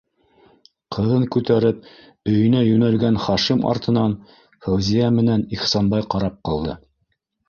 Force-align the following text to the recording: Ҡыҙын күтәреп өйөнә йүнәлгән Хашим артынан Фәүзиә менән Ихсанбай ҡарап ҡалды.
Ҡыҙын 0.95 1.25
күтәреп 1.33 1.83
өйөнә 2.31 2.63
йүнәлгән 2.69 3.19
Хашим 3.25 3.61
артынан 3.73 4.15
Фәүзиә 4.65 5.11
менән 5.19 5.45
Ихсанбай 5.59 6.07
ҡарап 6.15 6.41
ҡалды. 6.51 6.75